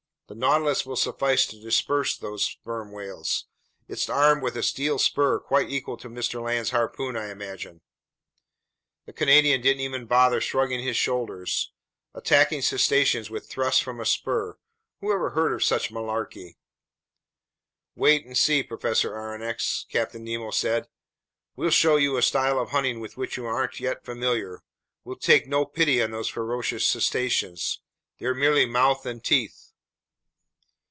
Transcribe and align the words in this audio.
The 0.27 0.35
Nautilus 0.35 0.85
will 0.85 0.95
suffice 0.95 1.45
to 1.47 1.59
disperse 1.59 2.17
these 2.17 2.43
sperm 2.43 2.93
whales. 2.93 3.47
It's 3.89 4.07
armed 4.07 4.41
with 4.41 4.55
a 4.55 4.63
steel 4.63 4.97
spur 4.97 5.39
quite 5.41 5.69
equal 5.69 5.97
to 5.97 6.09
Mr. 6.09 6.41
Land's 6.41 6.69
harpoon, 6.69 7.17
I 7.17 7.31
imagine." 7.31 7.81
The 9.05 9.11
Canadian 9.11 9.59
didn't 9.59 9.81
even 9.81 10.05
bother 10.05 10.39
shrugging 10.39 10.81
his 10.81 10.95
shoulders. 10.95 11.73
Attacking 12.15 12.61
cetaceans 12.61 13.29
with 13.29 13.49
thrusts 13.49 13.81
from 13.81 13.99
a 13.99 14.05
spur! 14.05 14.57
Who 15.01 15.11
ever 15.11 15.31
heard 15.31 15.51
of 15.51 15.65
such 15.65 15.91
malarkey! 15.91 16.55
"Wait 17.97 18.25
and 18.25 18.37
see, 18.37 18.63
Professor 18.63 19.11
Aronnax," 19.11 19.85
Captain 19.89 20.23
Nemo 20.23 20.51
said. 20.51 20.87
"We'll 21.57 21.71
show 21.71 21.97
you 21.97 22.15
a 22.15 22.21
style 22.21 22.57
of 22.57 22.69
hunting 22.69 23.01
with 23.01 23.17
which 23.17 23.35
you 23.35 23.45
aren't 23.45 23.81
yet 23.81 24.05
familiar. 24.05 24.63
We'll 25.03 25.17
take 25.17 25.45
no 25.45 25.65
pity 25.65 26.01
on 26.01 26.11
these 26.11 26.29
ferocious 26.29 26.85
cetaceans. 26.85 27.81
They're 28.19 28.33
merely 28.33 28.65
mouth 28.65 29.05
and 29.05 29.21
teeth!" 29.21 29.57